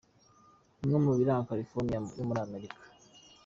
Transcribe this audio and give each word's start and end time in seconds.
Bimwe 0.77 0.97
mu 1.05 1.11
biranga 1.19 1.49
California 1.49 1.97
yo 2.19 2.25
muri 2.27 2.39
Amerika. 2.47 2.81